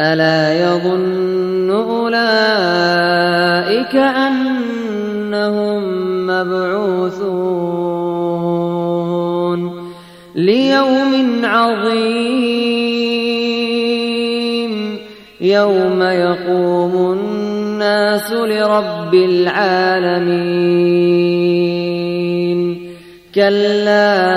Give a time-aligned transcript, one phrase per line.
[0.00, 3.16] ألا يظن أولئك
[3.96, 5.82] أنهم
[6.26, 7.72] مبعوثون
[10.34, 12.52] ليوم عظيم
[15.40, 21.02] يوم يقوم الناس لرب العالمين
[23.34, 24.32] كلا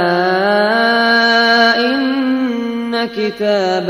[1.79, 3.89] إن كتاب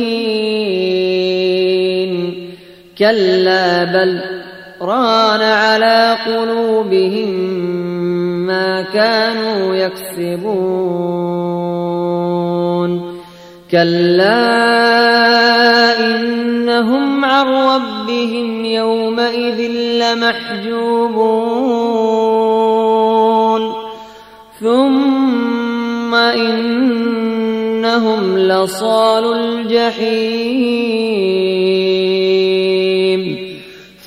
[3.01, 4.21] كلا بل
[4.81, 7.29] ران على قلوبهم
[8.45, 10.71] ما كانوا يكسبون.
[13.71, 14.39] كلا
[15.99, 19.71] إنهم عن ربهم يومئذ
[20.01, 21.21] لمحجوبون.
[24.59, 26.77] ثم إنهم
[28.37, 30.91] لصال الجحيم.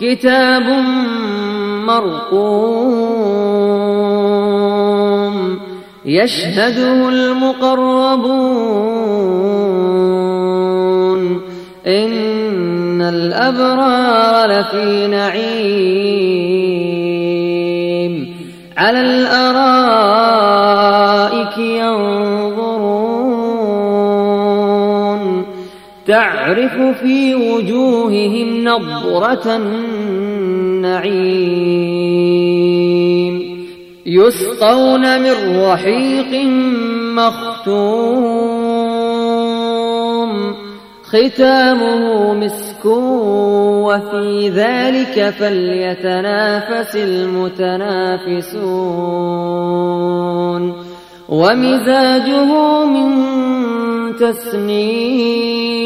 [0.00, 0.62] كتاب
[1.86, 3.16] مرقوم
[6.04, 8.46] يشهده المقربون
[11.86, 16.36] إن الأبرار لفي نعيم
[18.76, 20.36] على الأرائك
[21.58, 22.35] ينظرون
[26.06, 30.06] تعرف في وجوههم نضرة النعيم.
[34.06, 36.48] يسقون من رحيق
[37.16, 38.46] مختوم.
[41.04, 48.26] ختامه مسك وفي ذلك فليتنافس المتنافسون.
[51.28, 53.10] ومزاجه من
[54.16, 55.85] تسنيم.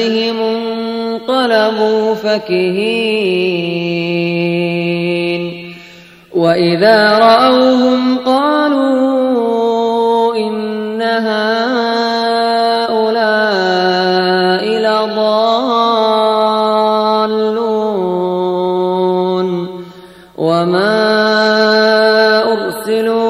[0.00, 3.20] أهلهم انقلبوا فكهين.
[6.34, 9.66] وإذا رأوهم قالوا
[10.36, 11.40] إن هؤلاء
[14.64, 15.50] لضالون.
[20.38, 21.00] وما
[22.52, 23.29] أرسلوا